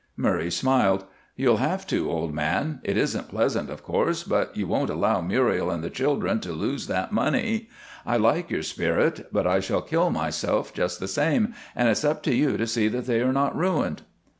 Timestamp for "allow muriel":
4.89-5.69